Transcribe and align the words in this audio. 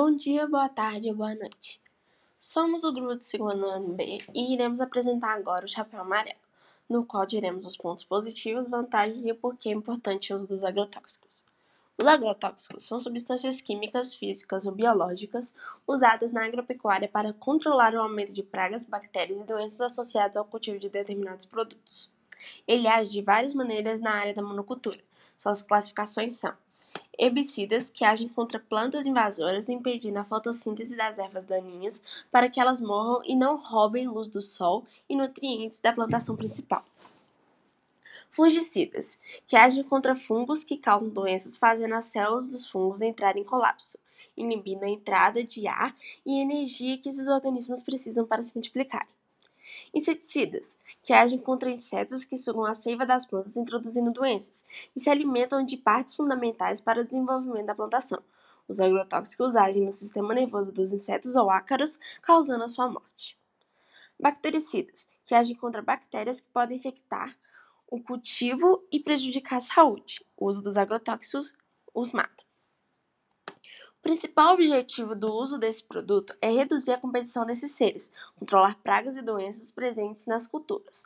Bom 0.00 0.14
dia, 0.14 0.46
boa 0.46 0.68
tarde 0.68 1.08
ou 1.08 1.16
boa 1.16 1.34
noite. 1.34 1.80
Somos 2.38 2.84
o 2.84 2.92
grupo 2.92 3.16
do 3.16 3.20
segundo 3.20 3.66
ano 3.66 3.94
B 3.94 4.20
e 4.32 4.54
iremos 4.54 4.80
apresentar 4.80 5.32
agora 5.32 5.64
o 5.64 5.68
chapéu 5.68 6.00
amarelo, 6.00 6.38
no 6.88 7.04
qual 7.04 7.26
diremos 7.26 7.66
os 7.66 7.76
pontos 7.76 8.04
positivos, 8.04 8.68
vantagens 8.68 9.26
e 9.26 9.32
o 9.32 9.34
porquê 9.34 9.70
é 9.70 9.72
importante 9.72 10.32
o 10.32 10.36
uso 10.36 10.46
dos 10.46 10.62
agrotóxicos. 10.62 11.44
Os 11.98 12.06
agrotóxicos 12.06 12.84
são 12.84 12.96
substâncias 13.00 13.60
químicas, 13.60 14.14
físicas 14.14 14.66
ou 14.66 14.72
biológicas 14.72 15.52
usadas 15.84 16.30
na 16.30 16.44
agropecuária 16.44 17.08
para 17.08 17.32
controlar 17.32 17.92
o 17.92 18.00
aumento 18.00 18.32
de 18.32 18.44
pragas, 18.44 18.86
bactérias 18.86 19.40
e 19.40 19.44
doenças 19.44 19.80
associadas 19.80 20.36
ao 20.36 20.44
cultivo 20.44 20.78
de 20.78 20.88
determinados 20.88 21.44
produtos. 21.44 22.08
Ele 22.68 22.86
age 22.86 23.10
de 23.10 23.20
várias 23.20 23.52
maneiras 23.52 24.00
na 24.00 24.12
área 24.12 24.32
da 24.32 24.42
monocultura. 24.42 25.00
Suas 25.36 25.60
classificações 25.60 26.34
são 26.34 26.54
herbicidas 27.18 27.90
que 27.90 28.04
agem 28.04 28.28
contra 28.28 28.60
plantas 28.60 29.06
invasoras, 29.06 29.68
impedindo 29.68 30.18
a 30.18 30.24
fotossíntese 30.24 30.96
das 30.96 31.18
ervas 31.18 31.44
daninhas 31.44 32.00
para 32.30 32.48
que 32.48 32.60
elas 32.60 32.80
morram 32.80 33.22
e 33.24 33.34
não 33.34 33.56
roubem 33.56 34.06
luz 34.06 34.28
do 34.28 34.40
sol 34.40 34.86
e 35.08 35.16
nutrientes 35.16 35.80
da 35.80 35.92
plantação 35.92 36.36
principal. 36.36 36.84
Fungicidas, 38.30 39.18
que 39.46 39.56
agem 39.56 39.82
contra 39.82 40.14
fungos 40.14 40.62
que 40.62 40.76
causam 40.76 41.08
doenças, 41.08 41.56
fazendo 41.56 41.94
as 41.94 42.04
células 42.04 42.50
dos 42.50 42.66
fungos 42.66 43.02
entrarem 43.02 43.42
em 43.42 43.46
colapso, 43.46 43.98
inibindo 44.36 44.84
a 44.84 44.88
entrada 44.88 45.42
de 45.42 45.66
ar 45.66 45.96
e 46.24 46.40
energia 46.40 46.98
que 46.98 47.08
esses 47.08 47.26
organismos 47.26 47.82
precisam 47.82 48.26
para 48.26 48.42
se 48.42 48.54
multiplicarem. 48.54 49.17
Inseticidas, 49.92 50.78
que 51.02 51.12
agem 51.12 51.38
contra 51.38 51.70
insetos 51.70 52.24
que 52.24 52.36
sugam 52.36 52.64
a 52.64 52.74
seiva 52.74 53.06
das 53.06 53.26
plantas, 53.26 53.56
introduzindo 53.56 54.10
doenças, 54.10 54.64
e 54.94 55.00
se 55.00 55.10
alimentam 55.10 55.64
de 55.64 55.76
partes 55.76 56.14
fundamentais 56.14 56.80
para 56.80 57.00
o 57.00 57.04
desenvolvimento 57.04 57.66
da 57.66 57.74
plantação. 57.74 58.22
Os 58.68 58.80
agrotóxicos 58.80 59.56
agem 59.56 59.84
no 59.84 59.92
sistema 59.92 60.34
nervoso 60.34 60.70
dos 60.70 60.92
insetos 60.92 61.36
ou 61.36 61.50
ácaros, 61.50 61.98
causando 62.20 62.64
a 62.64 62.68
sua 62.68 62.88
morte. 62.88 63.38
Bactericidas, 64.20 65.08
que 65.24 65.34
agem 65.34 65.56
contra 65.56 65.80
bactérias 65.80 66.40
que 66.40 66.48
podem 66.50 66.76
infectar 66.76 67.36
o 67.90 68.00
cultivo 68.00 68.84
e 68.92 69.00
prejudicar 69.00 69.56
a 69.56 69.60
saúde. 69.60 70.24
O 70.36 70.46
uso 70.46 70.62
dos 70.62 70.76
agrotóxicos 70.76 71.54
os 71.94 72.12
mata. 72.12 72.47
O 73.98 74.02
principal 74.02 74.54
objetivo 74.54 75.14
do 75.14 75.32
uso 75.32 75.58
desse 75.58 75.82
produto 75.84 76.34
é 76.40 76.50
reduzir 76.50 76.92
a 76.92 76.98
competição 76.98 77.44
desses 77.44 77.72
seres, 77.72 78.10
controlar 78.36 78.76
pragas 78.76 79.16
e 79.16 79.22
doenças 79.22 79.70
presentes 79.70 80.24
nas 80.26 80.46
culturas, 80.46 81.04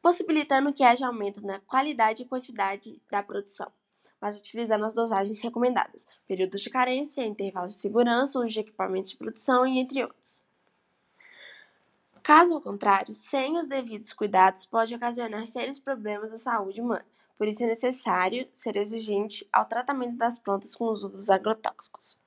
possibilitando 0.00 0.72
que 0.72 0.84
haja 0.84 1.06
aumento 1.06 1.44
na 1.44 1.58
qualidade 1.60 2.22
e 2.22 2.26
quantidade 2.26 3.00
da 3.10 3.22
produção, 3.22 3.72
mas 4.20 4.38
utilizando 4.38 4.84
as 4.84 4.94
dosagens 4.94 5.40
recomendadas, 5.40 6.06
períodos 6.26 6.60
de 6.60 6.70
carência, 6.70 7.26
intervalos 7.26 7.72
de 7.72 7.78
segurança, 7.78 8.38
uso 8.38 8.48
de 8.48 8.60
equipamentos 8.60 9.10
de 9.10 9.16
produção 9.16 9.66
e 9.66 9.78
entre 9.78 10.04
outros. 10.04 10.42
Caso 12.22 12.60
contrário, 12.60 13.12
sem 13.14 13.56
os 13.56 13.66
devidos 13.66 14.12
cuidados, 14.12 14.66
pode 14.66 14.94
ocasionar 14.94 15.46
sérios 15.46 15.78
problemas 15.78 16.30
à 16.30 16.36
saúde 16.36 16.80
humana. 16.80 17.06
Por 17.38 17.46
isso 17.46 17.62
é 17.62 17.66
necessário 17.66 18.48
ser 18.50 18.76
exigente 18.76 19.48
ao 19.52 19.64
tratamento 19.64 20.16
das 20.16 20.40
plantas 20.40 20.74
com 20.74 20.86
o 20.86 20.92
uso 20.92 21.08
dos 21.08 21.30
agrotóxicos. 21.30 22.18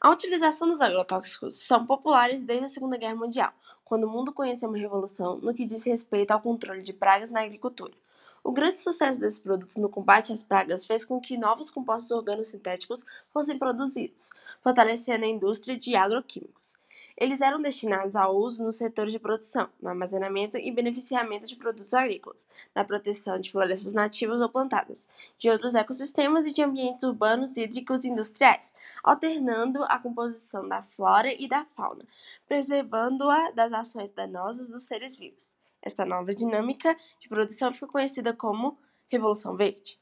A 0.00 0.10
utilização 0.10 0.66
dos 0.66 0.80
agrotóxicos 0.80 1.54
são 1.54 1.86
populares 1.86 2.42
desde 2.42 2.64
a 2.64 2.68
Segunda 2.68 2.96
Guerra 2.96 3.14
Mundial, 3.14 3.52
quando 3.84 4.04
o 4.04 4.10
mundo 4.10 4.32
conheceu 4.32 4.68
uma 4.68 4.78
revolução 4.78 5.36
no 5.38 5.54
que 5.54 5.64
diz 5.64 5.84
respeito 5.84 6.32
ao 6.32 6.40
controle 6.40 6.82
de 6.82 6.92
pragas 6.92 7.30
na 7.30 7.42
agricultura. 7.42 7.94
O 8.42 8.50
grande 8.50 8.78
sucesso 8.78 9.20
desse 9.20 9.40
produto 9.40 9.80
no 9.80 9.88
combate 9.88 10.32
às 10.32 10.42
pragas 10.42 10.84
fez 10.84 11.04
com 11.04 11.20
que 11.20 11.36
novos 11.36 11.70
compostos 11.70 12.10
organosintéticos 12.10 13.04
fossem 13.32 13.58
produzidos, 13.58 14.30
fortalecendo 14.62 15.24
a 15.26 15.28
indústria 15.28 15.76
de 15.76 15.94
agroquímicos. 15.94 16.78
Eles 17.16 17.40
eram 17.40 17.60
destinados 17.60 18.16
ao 18.16 18.36
uso 18.36 18.64
nos 18.64 18.76
setores 18.76 19.12
de 19.12 19.18
produção, 19.18 19.68
no 19.80 19.88
armazenamento 19.88 20.56
e 20.56 20.70
beneficiamento 20.70 21.46
de 21.46 21.56
produtos 21.56 21.92
agrícolas, 21.92 22.48
na 22.74 22.84
proteção 22.84 23.38
de 23.38 23.50
florestas 23.50 23.92
nativas 23.92 24.40
ou 24.40 24.48
plantadas, 24.48 25.08
de 25.38 25.50
outros 25.50 25.74
ecossistemas 25.74 26.46
e 26.46 26.52
de 26.52 26.62
ambientes 26.62 27.04
urbanos, 27.04 27.56
hídricos 27.56 28.04
e 28.04 28.08
industriais, 28.08 28.72
alternando 29.02 29.84
a 29.84 29.98
composição 29.98 30.66
da 30.66 30.80
flora 30.80 31.32
e 31.32 31.46
da 31.46 31.66
fauna, 31.76 32.02
preservando-a 32.48 33.50
das 33.50 33.72
ações 33.72 34.10
danosas 34.10 34.68
dos 34.68 34.82
seres 34.82 35.16
vivos. 35.16 35.50
Esta 35.82 36.04
nova 36.04 36.34
dinâmica 36.34 36.96
de 37.18 37.28
produção 37.28 37.72
ficou 37.72 37.88
conhecida 37.88 38.32
como 38.32 38.76
Revolução 39.08 39.56
Verde. 39.56 39.98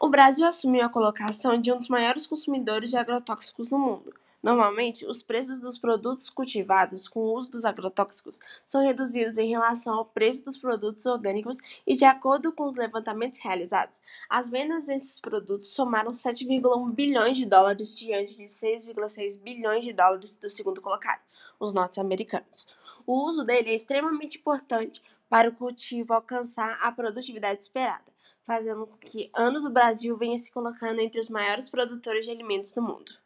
O 0.00 0.08
Brasil 0.08 0.46
assumiu 0.46 0.84
a 0.84 0.88
colocação 0.88 1.60
de 1.60 1.72
um 1.72 1.76
dos 1.76 1.88
maiores 1.88 2.26
consumidores 2.26 2.90
de 2.90 2.96
agrotóxicos 2.96 3.70
no 3.70 3.78
mundo, 3.78 4.14
Normalmente, 4.44 5.06
os 5.06 5.22
preços 5.22 5.58
dos 5.58 5.78
produtos 5.78 6.28
cultivados 6.28 7.08
com 7.08 7.20
o 7.20 7.34
uso 7.34 7.50
dos 7.50 7.64
agrotóxicos 7.64 8.40
são 8.62 8.84
reduzidos 8.84 9.38
em 9.38 9.48
relação 9.48 9.94
ao 9.94 10.04
preço 10.04 10.44
dos 10.44 10.58
produtos 10.58 11.06
orgânicos 11.06 11.62
e, 11.86 11.96
de 11.96 12.04
acordo 12.04 12.52
com 12.52 12.66
os 12.66 12.76
levantamentos 12.76 13.38
realizados, 13.38 14.02
as 14.28 14.50
vendas 14.50 14.84
desses 14.84 15.18
produtos 15.18 15.68
somaram 15.68 16.10
7,1 16.10 16.92
bilhões 16.92 17.38
de 17.38 17.46
dólares 17.46 17.94
diante 17.94 18.36
de 18.36 18.44
6,6 18.44 19.40
bilhões 19.40 19.82
de 19.82 19.94
dólares 19.94 20.36
do 20.36 20.50
segundo 20.50 20.82
colocado, 20.82 21.22
os 21.58 21.72
norte-americanos. 21.72 22.68
O 23.06 23.26
uso 23.26 23.44
dele 23.44 23.70
é 23.70 23.74
extremamente 23.74 24.36
importante 24.36 25.02
para 25.26 25.48
o 25.48 25.54
cultivo 25.54 26.12
alcançar 26.12 26.76
a 26.82 26.92
produtividade 26.92 27.62
esperada, 27.62 28.12
fazendo 28.42 28.86
com 28.86 28.98
que 28.98 29.30
anos 29.34 29.64
o 29.64 29.70
Brasil 29.70 30.14
venha 30.18 30.36
se 30.36 30.52
colocando 30.52 31.00
entre 31.00 31.18
os 31.18 31.30
maiores 31.30 31.70
produtores 31.70 32.26
de 32.26 32.30
alimentos 32.30 32.74
do 32.74 32.82
mundo. 32.82 33.23